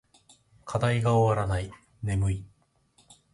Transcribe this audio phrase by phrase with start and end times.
[0.65, 1.71] 課題が終わらない。
[2.01, 2.45] 眠い。